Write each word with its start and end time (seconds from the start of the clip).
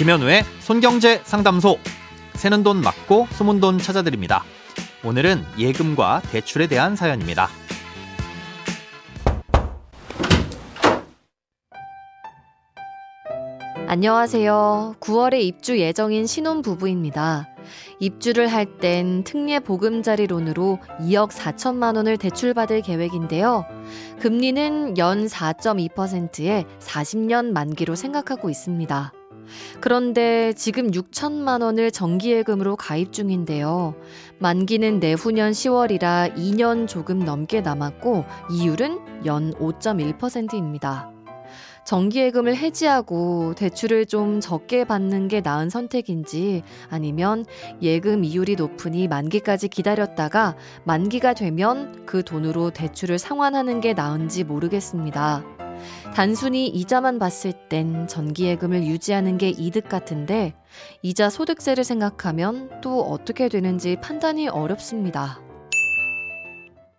김현우의 0.00 0.44
손경제 0.60 1.20
상담소. 1.24 1.76
새는 2.32 2.62
돈 2.62 2.80
맞고 2.80 3.26
숨은 3.32 3.60
돈 3.60 3.76
찾아드립니다. 3.76 4.42
오늘은 5.04 5.44
예금과 5.58 6.22
대출에 6.30 6.68
대한 6.68 6.96
사연입니다. 6.96 7.48
안녕하세요. 13.88 14.94
9월에 15.00 15.42
입주 15.42 15.78
예정인 15.78 16.26
신혼 16.26 16.62
부부입니다. 16.62 17.48
입주를 17.98 18.48
할 18.48 18.78
땐 18.78 19.22
특례 19.22 19.60
보금자리론으로 19.60 20.78
2억 21.02 21.28
4천만 21.30 21.96
원을 21.96 22.16
대출받을 22.16 22.80
계획인데요. 22.80 23.66
금리는 24.20 24.96
연 24.96 25.26
4.2%에 25.26 26.64
40년 26.78 27.52
만기로 27.52 27.96
생각하고 27.96 28.48
있습니다. 28.48 29.12
그런데 29.80 30.52
지금 30.54 30.90
6천만 30.90 31.62
원을 31.62 31.90
정기예금으로 31.90 32.76
가입 32.76 33.12
중인데요. 33.12 33.94
만기는 34.38 35.00
내후년 35.00 35.52
10월이라 35.52 36.36
2년 36.36 36.88
조금 36.88 37.20
넘게 37.20 37.60
남았고 37.60 38.24
이율은 38.52 39.26
연 39.26 39.52
5.1%입니다. 39.54 41.10
정기예금을 41.84 42.56
해지하고 42.56 43.54
대출을 43.56 44.06
좀 44.06 44.40
적게 44.40 44.84
받는 44.84 45.28
게 45.28 45.40
나은 45.40 45.70
선택인지 45.70 46.62
아니면 46.88 47.44
예금 47.82 48.22
이율이 48.22 48.56
높으니 48.56 49.08
만기까지 49.08 49.68
기다렸다가 49.68 50.56
만기가 50.84 51.34
되면 51.34 52.04
그 52.06 52.22
돈으로 52.22 52.70
대출을 52.70 53.18
상환하는 53.18 53.80
게 53.80 53.94
나은지 53.94 54.44
모르겠습니다. 54.44 55.59
단순히 56.14 56.68
이자만 56.68 57.18
봤을 57.18 57.52
땐 57.68 58.06
전기예금을 58.08 58.84
유지하는 58.84 59.38
게 59.38 59.48
이득 59.48 59.88
같은데 59.88 60.54
이자 61.02 61.30
소득세를 61.30 61.84
생각하면 61.84 62.80
또 62.80 63.02
어떻게 63.02 63.48
되는지 63.48 63.96
판단이 64.02 64.48
어렵습니다. 64.48 65.40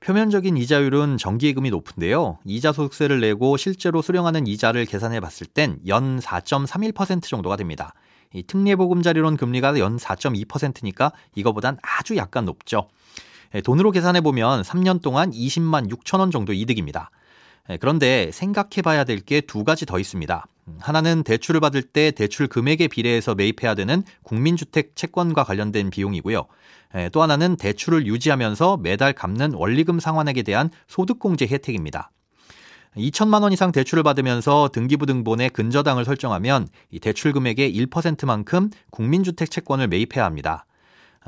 표면적인 0.00 0.56
이자율은 0.56 1.18
정기예금이 1.18 1.70
높은데요. 1.70 2.38
이자 2.44 2.72
소득세를 2.72 3.20
내고 3.20 3.56
실제로 3.56 4.00
수령하는 4.00 4.46
이자를 4.46 4.86
계산해 4.86 5.20
봤을 5.20 5.46
땐 5.46 5.78
연 5.86 6.18
4.31% 6.18 7.24
정도가 7.24 7.56
됩니다. 7.56 7.92
이 8.32 8.42
특례보금자리론 8.42 9.36
금리가 9.36 9.78
연 9.78 9.96
4.2%니까 9.96 11.12
이거보단 11.34 11.78
아주 11.82 12.16
약간 12.16 12.44
높죠. 12.44 12.88
예, 13.54 13.60
돈으로 13.60 13.90
계산해 13.90 14.20
보면 14.20 14.62
3년 14.62 15.00
동안 15.02 15.30
20만 15.30 15.90
6천 15.90 16.20
원 16.20 16.30
정도 16.30 16.52
이득입니다. 16.52 17.10
예, 17.70 17.76
그런데 17.76 18.30
생각해 18.32 18.82
봐야 18.82 19.04
될 19.04 19.20
게 19.20 19.40
두 19.40 19.64
가지 19.64 19.86
더 19.86 19.98
있습니다. 19.98 20.46
하나는 20.80 21.22
대출을 21.22 21.60
받을 21.60 21.82
때 21.82 22.10
대출 22.10 22.46
금액에 22.46 22.88
비례해서 22.88 23.34
매입해야 23.34 23.74
되는 23.74 24.02
국민주택 24.22 24.96
채권과 24.96 25.44
관련된 25.44 25.90
비용이고요. 25.90 26.46
예, 26.96 27.08
또 27.10 27.22
하나는 27.22 27.56
대출을 27.56 28.06
유지하면서 28.06 28.78
매달 28.78 29.12
갚는 29.12 29.54
원리금 29.54 30.00
상환액에 30.00 30.42
대한 30.42 30.70
소득공제 30.86 31.46
혜택입니다. 31.46 32.10
2천만 32.96 33.42
원 33.42 33.52
이상 33.52 33.70
대출을 33.70 34.02
받으면서 34.02 34.70
등기부등본에 34.72 35.50
근저당을 35.50 36.04
설정하면 36.04 36.66
이 36.90 36.98
대출 36.98 37.32
금액의 37.32 37.72
1%만큼 37.86 38.70
국민주택 38.90 39.50
채권을 39.50 39.88
매입해야 39.88 40.24
합니다. 40.24 40.64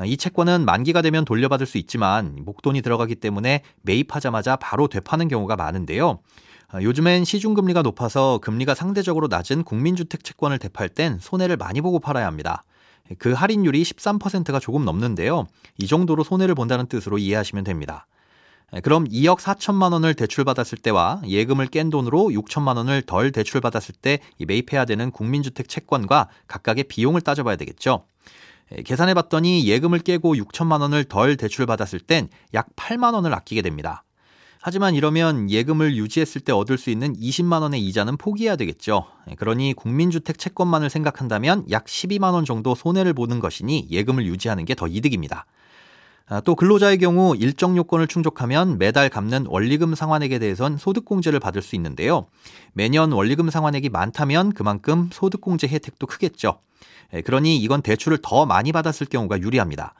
이 0.04 0.16
채권은 0.16 0.64
만기가 0.64 1.02
되면 1.02 1.24
돌려받을 1.24 1.66
수 1.66 1.78
있지만 1.78 2.38
목돈이 2.40 2.82
들어가기 2.82 3.16
때문에 3.16 3.62
매입하자마자 3.82 4.56
바로 4.56 4.88
되파는 4.88 5.28
경우가 5.28 5.56
많은데요. 5.56 6.20
요즘엔 6.80 7.24
시중금리가 7.24 7.82
높아서 7.82 8.38
금리가 8.38 8.74
상대적으로 8.74 9.26
낮은 9.26 9.64
국민주택 9.64 10.22
채권을 10.22 10.58
대팔 10.58 10.90
땐 10.90 11.18
손해를 11.20 11.56
많이 11.56 11.80
보고 11.80 11.98
팔아야 11.98 12.26
합니다. 12.26 12.64
그 13.18 13.32
할인율이 13.32 13.82
13%가 13.82 14.60
조금 14.60 14.84
넘는데요. 14.84 15.46
이 15.78 15.86
정도로 15.86 16.22
손해를 16.22 16.54
본다는 16.54 16.86
뜻으로 16.86 17.18
이해하시면 17.18 17.64
됩니다. 17.64 18.06
그럼 18.84 19.04
2억 19.08 19.38
4천만 19.38 19.92
원을 19.92 20.14
대출받았을 20.14 20.78
때와 20.78 21.22
예금을 21.26 21.66
깬 21.66 21.90
돈으로 21.90 22.28
6천만 22.28 22.76
원을 22.76 23.02
덜 23.02 23.32
대출받았을 23.32 23.96
때 24.00 24.20
매입해야 24.38 24.84
되는 24.84 25.10
국민주택 25.10 25.68
채권과 25.68 26.28
각각의 26.46 26.84
비용을 26.84 27.20
따져봐야 27.20 27.56
되겠죠. 27.56 28.04
계산해 28.84 29.14
봤더니 29.14 29.66
예금을 29.66 29.98
깨고 30.00 30.34
6천만 30.34 30.80
원을 30.80 31.04
덜 31.04 31.36
대출받았을 31.36 32.00
땐 32.00 32.28
약 32.54 32.74
8만 32.76 33.14
원을 33.14 33.34
아끼게 33.34 33.62
됩니다. 33.62 34.04
하지만 34.62 34.94
이러면 34.94 35.50
예금을 35.50 35.96
유지했을 35.96 36.42
때 36.42 36.52
얻을 36.52 36.76
수 36.76 36.90
있는 36.90 37.14
20만 37.14 37.62
원의 37.62 37.82
이자는 37.86 38.18
포기해야 38.18 38.56
되겠죠. 38.56 39.06
그러니 39.38 39.72
국민주택 39.72 40.38
채권만을 40.38 40.90
생각한다면 40.90 41.64
약 41.70 41.86
12만 41.86 42.34
원 42.34 42.44
정도 42.44 42.74
손해를 42.74 43.14
보는 43.14 43.40
것이니 43.40 43.88
예금을 43.90 44.26
유지하는 44.26 44.66
게 44.66 44.74
더 44.74 44.86
이득입니다. 44.86 45.46
아, 46.32 46.40
또 46.40 46.54
근로자의 46.54 46.98
경우 46.98 47.34
일정 47.34 47.76
요건을 47.76 48.06
충족하면 48.06 48.78
매달 48.78 49.08
갚는 49.08 49.46
원리금 49.48 49.96
상환액에 49.96 50.38
대해선 50.38 50.78
소득공제를 50.78 51.40
받을 51.40 51.60
수 51.60 51.74
있는데요. 51.74 52.26
매년 52.72 53.10
원리금 53.10 53.50
상환액이 53.50 53.88
많다면 53.88 54.52
그만큼 54.52 55.10
소득공제 55.12 55.66
혜택도 55.66 56.06
크겠죠. 56.06 56.60
그러니 57.24 57.56
이건 57.56 57.82
대출을 57.82 58.18
더 58.22 58.46
많이 58.46 58.70
받았을 58.70 59.08
경우가 59.08 59.40
유리합니다. 59.40 59.94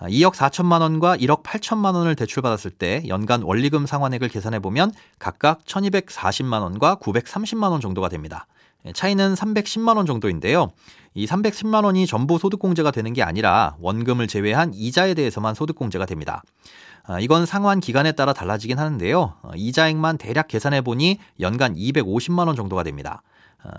2억 0.00 0.40
아, 0.40 0.48
4천만 0.48 0.80
원과 0.80 1.16
1억 1.18 1.42
8천만 1.42 1.94
원을 1.94 2.16
대출받았을 2.16 2.70
때 2.70 3.04
연간 3.08 3.42
원리금 3.42 3.86
상환액을 3.86 4.28
계산해 4.28 4.58
보면 4.58 4.92
각각 5.18 5.64
1240만 5.64 6.62
원과 6.62 6.96
930만 6.96 7.70
원 7.70 7.80
정도가 7.80 8.08
됩니다. 8.08 8.46
예, 8.86 8.92
차이는 8.92 9.34
310만 9.34 9.96
원 9.96 10.06
정도인데요. 10.06 10.70
이 11.14 11.26
310만 11.26 11.84
원이 11.84 12.06
전부 12.06 12.38
소득공제가 12.38 12.90
되는 12.90 13.12
게 13.12 13.22
아니라 13.22 13.76
원금을 13.80 14.26
제외한 14.26 14.72
이자에 14.74 15.14
대해서만 15.14 15.54
소득공제가 15.54 16.06
됩니다. 16.06 16.42
아, 17.04 17.20
이건 17.20 17.46
상환 17.46 17.80
기간에 17.80 18.12
따라 18.12 18.32
달라지긴 18.32 18.78
하는데요. 18.78 19.34
어, 19.42 19.50
이자액만 19.54 20.18
대략 20.18 20.48
계산해 20.48 20.80
보니 20.80 21.18
연간 21.40 21.74
250만 21.74 22.46
원 22.46 22.56
정도가 22.56 22.82
됩니다. 22.82 23.22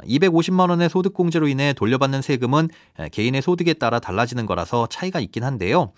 250만 0.08 0.70
원의 0.70 0.90
소득공제로 0.90 1.48
인해 1.48 1.74
돌려받는 1.74 2.22
세금은 2.22 2.70
개인의 3.12 3.42
소득에 3.42 3.74
따라 3.74 4.00
달라지는 4.00 4.46
거라서 4.46 4.88
차이가 4.88 5.20
있긴 5.20 5.44
한데요. 5.44 5.92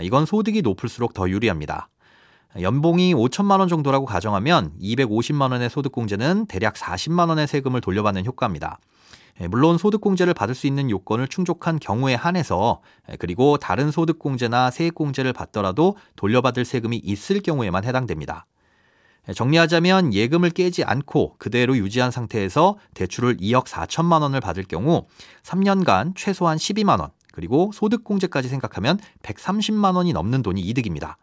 이건 0.00 0.26
소득이 0.26 0.62
높을수록 0.62 1.14
더 1.14 1.28
유리합니다. 1.28 1.88
연봉이 2.60 3.14
5천만 3.14 3.60
원 3.60 3.68
정도라고 3.68 4.04
가정하면 4.04 4.72
250만 4.80 5.52
원의 5.52 5.70
소득공제는 5.70 6.46
대략 6.46 6.74
40만 6.74 7.28
원의 7.30 7.46
세금을 7.46 7.80
돌려받는 7.80 8.26
효과입니다. 8.26 8.78
물론 9.48 9.78
소득공제를 9.78 10.34
받을 10.34 10.54
수 10.54 10.66
있는 10.66 10.90
요건을 10.90 11.26
충족한 11.26 11.78
경우에 11.78 12.14
한해서 12.14 12.82
그리고 13.18 13.56
다른 13.56 13.90
소득공제나 13.90 14.70
세액공제를 14.70 15.32
받더라도 15.32 15.96
돌려받을 16.16 16.66
세금이 16.66 16.98
있을 16.98 17.40
경우에만 17.40 17.84
해당됩니다. 17.84 18.44
정리하자면 19.32 20.14
예금을 20.14 20.50
깨지 20.50 20.82
않고 20.82 21.36
그대로 21.38 21.76
유지한 21.76 22.10
상태에서 22.10 22.76
대출을 22.94 23.36
2억 23.36 23.66
4천만 23.66 24.22
원을 24.22 24.40
받을 24.40 24.64
경우 24.64 25.06
3년간 25.44 26.14
최소한 26.16 26.58
12만 26.58 26.98
원, 26.98 27.10
그리고 27.32 27.70
소득공제까지 27.72 28.48
생각하면 28.48 28.98
130만 29.22 29.94
원이 29.94 30.12
넘는 30.12 30.42
돈이 30.42 30.60
이득입니다. 30.60 31.18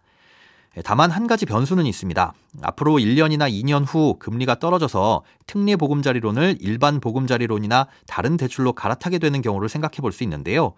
다만 0.86 1.12
한 1.12 1.28
가지 1.28 1.46
변수는 1.46 1.86
있습니다. 1.88 2.34
앞으로 2.62 2.94
1년이나 2.94 3.52
2년 3.52 3.84
후 3.86 4.16
금리가 4.18 4.60
떨어져서 4.60 5.24
특례 5.46 5.76
보금자리론을 5.76 6.60
일반 6.62 7.02
보금자리론이나 7.02 7.88
다른 8.08 8.38
대출로 8.38 8.72
갈아타게 8.74 9.20
되는 9.20 9.42
경우를 9.42 9.68
생각해 9.68 9.98
볼 9.98 10.14
수 10.14 10.24
있는데요. 10.24 10.74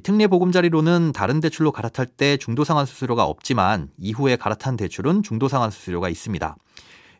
특례 0.00 0.26
보금자리로는 0.26 1.12
다른 1.12 1.40
대출로 1.40 1.70
갈아탈 1.72 2.06
때 2.06 2.36
중도상환 2.36 2.86
수수료가 2.86 3.24
없지만 3.24 3.90
이후에 3.98 4.36
갈아탄 4.36 4.76
대출은 4.76 5.22
중도상환 5.22 5.70
수수료가 5.70 6.08
있습니다. 6.08 6.56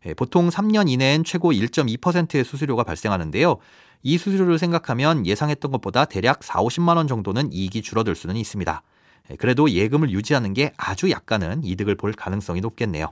예, 0.06 0.14
보통 0.14 0.48
3년 0.48 0.88
이내엔 0.88 1.24
최고 1.24 1.52
1.2%의 1.52 2.44
수수료가 2.44 2.82
발생하는데요. 2.82 3.58
이 4.02 4.18
수수료를 4.18 4.58
생각하면 4.58 5.26
예상했던 5.26 5.70
것보다 5.70 6.06
대략 6.06 6.42
4, 6.42 6.60
50만 6.60 6.96
원 6.96 7.06
정도는 7.06 7.52
이익이 7.52 7.82
줄어들 7.82 8.14
수는 8.14 8.36
있습니다. 8.36 8.82
예, 9.30 9.36
그래도 9.36 9.70
예금을 9.70 10.10
유지하는 10.10 10.54
게 10.54 10.72
아주 10.76 11.10
약간은 11.10 11.62
이득을 11.64 11.96
볼 11.96 12.12
가능성이 12.12 12.60
높겠네요. 12.60 13.10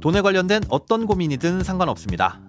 돈에 0.00 0.20
관련된 0.20 0.62
어떤 0.68 1.06
고민이든 1.06 1.64
상관없습니다. 1.64 2.45